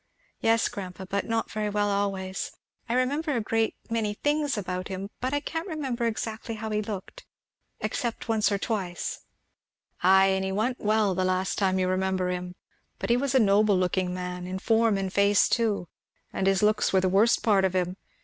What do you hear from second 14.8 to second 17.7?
and face too and his looks were the worst part